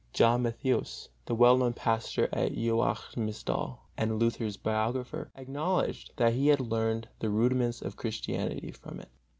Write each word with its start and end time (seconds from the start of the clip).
John 0.13 0.41
Mathesius, 0.41 1.09
the 1.27 1.35
well 1.35 1.55
known 1.59 1.73
pastor 1.73 2.27
at 2.33 2.53
Joachimsthal 2.57 3.81
and 3.95 4.17
Luther's 4.17 4.57
biographer, 4.57 5.29
acknowledged 5.35 6.13
that 6.17 6.33
he 6.33 6.47
had 6.47 6.59
learned 6.59 7.07
the 7.19 7.29
"rudiments 7.29 7.83
of 7.83 7.97
Christianity" 7.97 8.71
from 8.71 8.99
it. 8.99 9.09